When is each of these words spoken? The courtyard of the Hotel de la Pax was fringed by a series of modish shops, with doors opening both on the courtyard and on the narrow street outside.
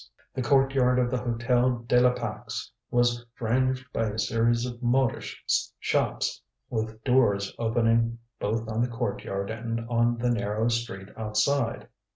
The 0.33 0.41
courtyard 0.41 0.97
of 0.97 1.11
the 1.11 1.19
Hotel 1.19 1.85
de 1.87 1.99
la 2.01 2.09
Pax 2.13 2.71
was 2.89 3.23
fringed 3.35 3.85
by 3.93 4.07
a 4.07 4.17
series 4.17 4.65
of 4.65 4.81
modish 4.81 5.43
shops, 5.77 6.41
with 6.71 7.03
doors 7.03 7.53
opening 7.59 8.17
both 8.39 8.67
on 8.67 8.81
the 8.81 8.87
courtyard 8.87 9.51
and 9.51 9.87
on 9.91 10.17
the 10.17 10.31
narrow 10.31 10.69
street 10.69 11.09
outside. 11.15 11.87